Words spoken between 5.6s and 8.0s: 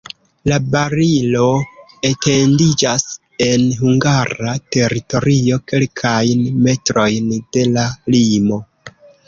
kelkajn metrojn de la